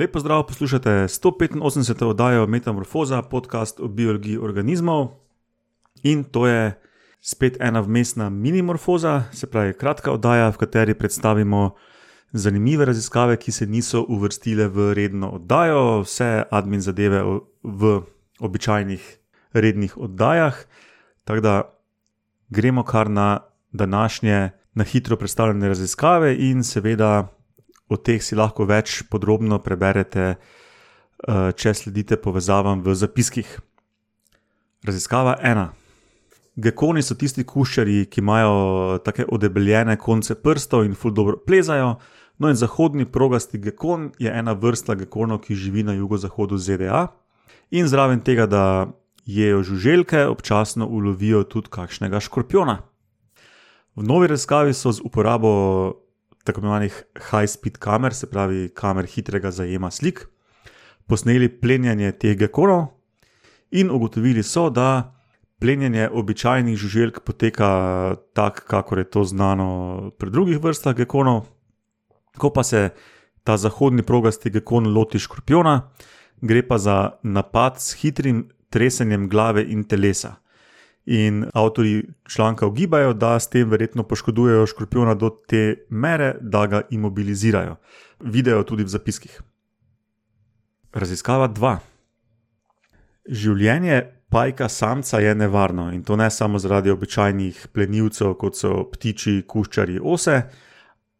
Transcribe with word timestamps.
Lepo 0.00 0.20
zdrav, 0.20 0.46
poslušate 0.46 0.90
185. 0.90 2.04
oddajo 2.04 2.46
Metamorfoza, 2.46 3.22
podcast 3.22 3.80
o 3.80 3.88
biologiji 3.88 4.38
organizmov. 4.38 5.08
In 6.02 6.24
to 6.24 6.46
je 6.46 6.80
spet 7.20 7.56
ena 7.60 7.80
vmesna 7.80 8.30
minimorfoza, 8.30 9.22
se 9.32 9.46
pravi 9.46 9.72
kratka 9.72 10.12
oddaja, 10.12 10.48
v 10.48 10.56
kateri 10.56 10.94
predstavimo 10.94 11.74
zanimive 12.32 12.84
raziskave, 12.84 13.36
ki 13.36 13.52
se 13.52 13.66
niso 13.66 14.06
uvrstile 14.08 14.68
v 14.68 14.94
redno 14.94 15.28
oddajo, 15.36 16.00
vse 16.00 16.44
admin 16.50 16.80
zadeve 16.80 17.20
v 17.62 18.00
običajnih 18.40 19.18
rednih 19.52 19.98
oddajah. 19.98 20.64
Tako 21.24 21.40
da 21.40 21.62
gremo 22.48 22.84
kar 22.84 23.10
na 23.10 23.40
današnje, 23.72 24.50
na 24.74 24.84
hitro 24.84 25.16
predstavljene 25.16 25.68
raziskave, 25.68 26.36
in 26.36 26.64
seveda 26.64 27.39
o 27.90 27.96
teh 27.96 28.22
si 28.22 28.38
lahko 28.38 28.64
več 28.70 29.02
podrobno 29.10 29.58
preberete, 29.58 30.36
eh, 30.36 31.52
če 31.52 31.74
sledite 31.74 32.16
povezavam 32.16 32.82
v 32.82 32.94
zapiskih. 32.94 33.58
Raziskava 34.86 35.36
ena. 35.42 35.72
Gekoni 36.56 37.02
so 37.02 37.14
tisti 37.14 37.44
kuščari, 37.44 38.06
ki 38.10 38.20
imajo 38.20 38.98
tako 39.04 39.26
odebeljene 39.36 39.96
konce 39.96 40.34
prstov 40.34 40.84
in 40.84 40.94
ful 40.94 41.12
dobro 41.12 41.36
plezajo. 41.36 41.98
No, 42.40 42.48
in 42.48 42.56
zahodni 42.56 43.04
progasti 43.04 43.58
gekon 43.60 44.12
je 44.18 44.30
ena 44.32 44.54
vrsta 44.56 44.94
gekonov, 44.96 45.42
ki 45.44 45.54
živi 45.54 45.82
na 45.84 45.92
jugozahodu 45.92 46.56
ZDA. 46.56 47.08
In 47.70 47.88
zraven 47.88 48.20
tega, 48.24 48.46
da 48.46 48.92
jejo 49.26 49.62
žuželke, 49.62 50.24
občasno 50.26 50.86
ulovijo 50.86 51.44
tudi 51.44 51.68
kakšnega 51.70 52.20
škorpiona. 52.20 52.78
V 53.96 54.02
novi 54.02 54.26
raziskavi 54.26 54.74
so 54.74 54.92
z 54.92 55.04
uporabo 55.04 55.52
tako 56.44 56.60
imenovanih 56.60 57.02
high-speed 57.30 57.78
kamer, 57.78 58.14
se 58.14 58.30
pravi 58.30 58.68
kamer 58.74 59.06
hitrega 59.06 59.50
zajema 59.50 59.90
slik, 59.90 60.26
posneli 61.06 61.48
plenjanje 61.48 62.12
teh 62.12 62.36
gekonov 62.38 62.86
in 63.70 63.90
ugotovili 63.90 64.42
so, 64.42 64.70
da 64.70 65.14
plenjanje 65.60 66.08
običajnih 66.08 66.76
žuželk 66.76 67.20
poteka 67.20 68.16
tako, 68.32 68.66
kakor 68.66 68.98
je 68.98 69.10
to 69.10 69.24
znano 69.24 70.10
pri 70.18 70.30
drugih 70.30 70.62
vrstah 70.62 70.96
gekonov. 70.96 71.44
Ko 72.38 72.50
pa 72.50 72.62
se 72.62 72.90
ta 73.44 73.56
zahodni 73.56 74.02
progasti 74.02 74.50
gekon 74.50 74.88
loti 74.94 75.18
škorpiona, 75.18 75.90
gre 76.40 76.62
pa 76.68 76.78
za 76.78 77.10
napad 77.22 77.80
s 77.80 77.94
hitrim 78.00 78.48
tresenjem 78.70 79.28
glave 79.28 79.64
in 79.68 79.84
telesa. 79.84 80.36
In 81.06 81.44
avtori 81.54 82.04
članka 82.28 82.66
ugibajo, 82.66 83.12
da 83.12 83.38
s 83.40 83.48
tem 83.48 83.70
verjetno 83.70 84.02
poškodujejo 84.02 84.66
škorpiona 84.66 85.14
do 85.14 85.30
te 85.48 85.86
mere, 85.90 86.34
da 86.40 86.66
ga 86.66 86.82
imobilizirajo. 86.90 87.76
Vidijo 88.20 88.62
tudi 88.62 88.84
v 88.84 88.88
zapiskih. 88.88 89.40
Raziskava 90.92 91.48
2. 91.48 91.76
Življenje 93.30 94.02
pajka 94.30 94.68
samca 94.68 95.18
je 95.18 95.34
nevarno 95.34 95.92
in 95.92 96.02
to 96.02 96.16
ne 96.16 96.30
samo 96.30 96.58
zaradi 96.58 96.90
običajnih 96.90 97.66
plenilcev, 97.72 98.34
kot 98.34 98.56
so 98.56 98.84
ptiči, 98.92 99.42
kuščari, 99.48 99.98
ose, 100.02 100.42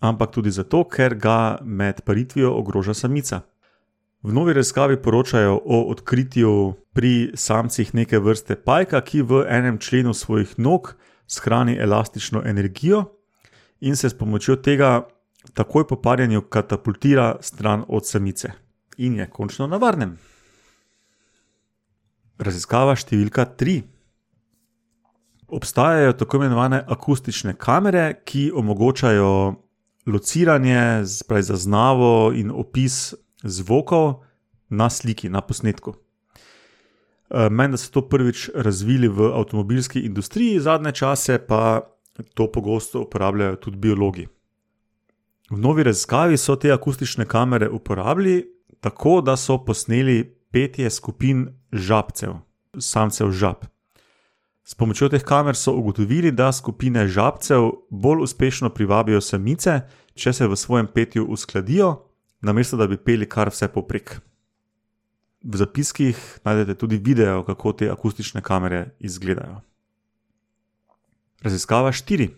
ampak 0.00 0.32
tudi 0.32 0.50
zato, 0.50 0.84
ker 0.84 1.14
ga 1.14 1.58
med 1.64 2.00
paritvijo 2.04 2.54
ogroža 2.56 2.94
samica. 2.94 3.40
V 4.24 4.32
novi 4.32 4.52
raziskavi 4.52 5.02
poročajo 5.02 5.60
o 5.64 5.82
odkritju 5.90 6.74
pri 6.92 7.32
samcih 7.34 7.94
neke 7.94 8.18
vrste 8.18 8.54
pajka, 8.56 9.02
ki 9.04 9.20
v 9.22 9.42
enem 9.52 9.76
členu 9.78 10.14
svojih 10.14 10.54
nog 10.56 10.94
shrani 11.28 11.76
elastično 11.76 12.40
energijo 12.44 13.04
in 13.80 13.96
se 13.96 14.08
s 14.08 14.16
pomočjo 14.16 14.56
tega 14.56 15.08
takoj 15.54 15.84
po 15.86 16.00
parjenju 16.00 16.40
katapultira 16.40 17.36
stran 17.40 17.84
od 17.88 18.06
samice 18.06 18.52
in 18.96 19.18
je 19.18 19.26
končno 19.30 19.66
na 19.66 19.76
varnem. 19.76 20.16
Raziskava 22.38 22.96
številka 22.96 23.44
3. 23.44 23.82
Obstajajo 25.52 26.16
tako 26.16 26.40
imenovane 26.40 26.80
akustične 26.88 27.58
kamere, 27.60 28.22
ki 28.24 28.50
omogočajo 28.56 29.60
lociranje, 30.06 31.04
zaznavo 31.04 32.32
in 32.32 32.50
opis 32.50 33.12
zvokov 33.44 34.24
na 34.68 34.90
sliki, 34.90 35.28
na 35.28 35.40
posnetku. 35.40 35.94
Eh, 37.30 37.50
Meni 37.50 37.78
so 37.78 37.90
to 37.90 38.08
prvič 38.08 38.50
razvili 38.54 39.08
v 39.08 39.32
avtomobilski 39.34 40.00
industriji, 40.00 40.60
zadnje 40.60 40.92
čase 40.92 41.38
pa 41.38 41.80
to 42.34 42.52
pogosto 42.52 43.00
uporabljajo 43.00 43.56
tudi 43.56 43.76
biologi. 43.76 44.26
V 45.50 45.58
novi 45.58 45.82
raziskavi 45.82 46.36
so 46.36 46.56
te 46.56 46.72
akustične 46.72 47.24
kamere 47.24 47.68
uporabili 47.68 48.54
tako, 48.80 49.20
da 49.20 49.36
so 49.36 49.58
posneli 49.64 50.36
petje 50.52 50.90
skupin 50.90 51.48
žabcev, 51.72 52.34
samcev 52.78 53.30
žab. 53.30 53.64
S 54.64 54.74
pomočjo 54.74 55.08
teh 55.08 55.22
kamer 55.24 55.56
so 55.56 55.72
ugotovili, 55.72 56.30
da 56.32 56.52
skupine 56.52 57.08
žabcev 57.08 57.70
bolj 57.90 58.22
uspešno 58.22 58.70
privabijo 58.70 59.20
samice, 59.20 59.80
če 60.14 60.32
se 60.32 60.46
v 60.46 60.56
svojem 60.56 60.86
petju 60.86 61.26
uskladijo 61.26 62.13
namesto 62.44 62.76
da 62.76 62.86
bi 62.86 62.96
peli 62.96 63.28
kar 63.28 63.50
vse 63.52 63.68
poprek. 63.68 64.18
V 65.44 65.60
zapiskih 65.60 66.18
najdete 66.44 66.78
tudi 66.78 66.96
video, 66.96 67.42
kako 67.44 67.72
te 67.72 67.90
akustične 67.90 68.42
kamere 68.42 68.94
izgledajo. 68.98 69.60
Raziskava 71.44 71.92
4. 71.92 72.30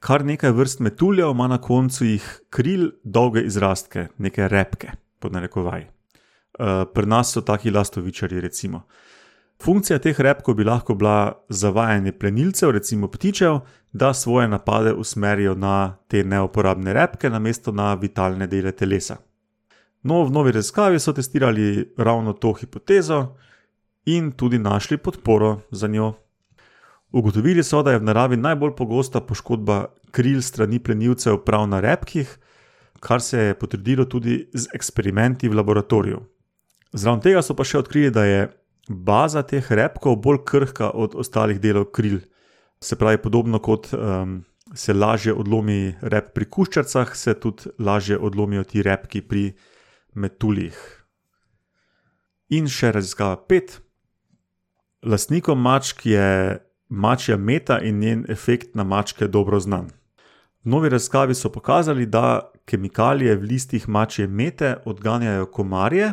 Kar 0.00 0.24
nekaj 0.24 0.52
vrst 0.52 0.80
metuljev 0.80 1.30
ima 1.30 1.48
na 1.48 1.58
koncu 1.60 2.04
jih 2.04 2.24
kril, 2.50 2.90
dolge 3.04 3.42
izrastke, 3.44 4.08
neke 4.18 4.48
repke, 4.48 4.92
pod 5.20 5.32
narekovaj. 5.32 5.84
Uh, 5.84 6.84
pri 6.94 7.06
nas 7.06 7.32
so 7.32 7.40
taki 7.40 7.70
lastovičari, 7.70 8.40
recimo. 8.40 8.86
Funkcija 9.62 9.98
teh 9.98 10.20
repkov 10.20 10.54
bi 10.54 10.64
lahko 10.64 10.94
bila 10.94 11.32
zavajanje 11.48 12.12
plenilcev, 12.12 12.70
recimo 12.70 13.08
ptičev, 13.08 13.60
da 13.92 14.14
svoje 14.14 14.48
napade 14.48 14.92
usmerijo 14.92 15.54
na 15.54 15.96
te 16.08 16.24
neuporabne 16.24 16.92
repke, 16.92 17.30
namesto 17.30 17.72
na 17.72 17.94
vitalne 17.94 18.46
dele 18.46 18.72
telesa. 18.72 19.16
No, 20.02 20.24
v 20.24 20.30
novi 20.30 20.52
raziskavi 20.52 20.98
so 21.00 21.12
testirali 21.12 21.94
ravno 21.96 22.32
to 22.32 22.52
hipotezo 22.52 23.36
in 24.04 24.32
tudi 24.32 24.58
našli 24.58 24.96
podporo 24.96 25.60
za 25.70 25.88
njo. 25.88 26.12
Ugotovili 27.12 27.62
so, 27.62 27.82
da 27.82 27.92
je 27.92 27.98
v 27.98 28.04
naravi 28.04 28.36
najbolj 28.36 28.74
pogosta 28.76 29.20
poškodba 29.20 29.86
kril 30.10 30.42
strani 30.42 30.78
plenilcev 30.78 31.38
prav 31.46 31.68
na 31.68 31.80
repkih, 31.80 32.38
kar 33.00 33.22
se 33.22 33.38
je 33.38 33.54
potrdilo 33.54 34.04
tudi 34.04 34.50
z 34.52 34.66
eksperimenti 34.74 35.48
v 35.48 35.54
laboratoriju. 35.54 36.20
Zraven 36.92 37.20
tega 37.20 37.42
so 37.42 37.54
pa 37.54 37.64
še 37.64 37.78
odkrili, 37.78 38.10
da 38.10 38.24
je 38.24 38.48
baza 38.88 39.42
teh 39.42 39.64
repkov 39.70 40.16
bolj 40.16 40.42
krhka 40.44 40.90
od 40.90 41.14
ostalih 41.14 41.60
delov 41.60 41.90
kril. 41.92 42.20
Se 42.80 42.96
pravi, 42.96 43.18
podobno 43.22 43.58
kot 43.58 43.92
um, 43.92 44.42
se 44.74 44.94
lažje 44.94 45.32
odlomi 45.32 45.94
rep 46.02 46.34
pri 46.34 46.44
kuščarcah, 46.44 47.16
se 47.16 47.34
tudi 47.40 47.70
lažje 47.78 48.18
odlomijo 48.18 48.64
ti 48.64 48.82
repki 48.82 49.22
pri 49.22 49.52
metuljih. 50.14 50.76
In 52.52 52.68
še 52.68 52.92
raziskava 52.92 53.38
pet. 53.48 53.80
Lastnikom 55.04 55.60
mačk 55.60 56.06
je 56.06 56.58
mačja 56.88 57.36
meta 57.36 57.80
in 57.80 57.98
njen 58.00 58.24
efekt 58.28 58.74
na 58.74 58.84
mačke 58.84 59.28
dobro 59.28 59.60
znan. 59.60 59.90
V 60.64 60.70
novi 60.72 60.88
raziskavi 60.88 61.34
so 61.34 61.50
pokazali, 61.52 62.06
da 62.06 62.50
kemikalije 62.64 63.36
v 63.36 63.48
listih 63.50 63.88
mačje 63.88 64.26
mete 64.26 64.76
odganjajo 64.84 65.46
komarje, 65.46 66.12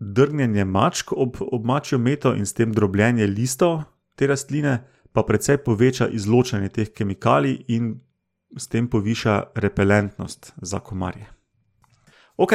drgnjenje 0.00 0.64
mačk 0.64 1.12
ob, 1.12 1.36
ob 1.40 1.64
mačjo 1.64 1.98
meto 1.98 2.34
in 2.34 2.46
s 2.46 2.56
tem 2.56 2.72
drobljenje 2.72 3.26
listov 3.26 3.82
te 4.16 4.26
rastline, 4.26 4.80
pa 5.12 5.22
precej 5.22 5.58
poveča 5.64 6.08
izločanje 6.08 6.68
teh 6.68 6.92
kemikalij 6.92 7.64
in 7.68 8.00
s 8.56 8.68
tem 8.68 8.88
poviša 8.88 9.42
repelentnost 9.54 10.52
za 10.62 10.80
komarje. 10.80 11.26
Ok, 12.36 12.52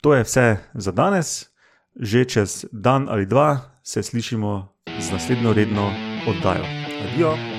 to 0.00 0.14
je 0.14 0.24
vse 0.24 0.56
za 0.74 0.92
danes, 0.92 1.50
že 1.96 2.24
čez 2.24 2.64
dan 2.72 3.08
ali 3.08 3.26
dva 3.26 3.80
se 3.82 4.02
slišimo 4.02 4.74
z 5.00 5.12
naslednjo 5.12 5.52
redno 5.52 5.92
oddajo. 6.26 6.64
Adijo! 7.04 7.57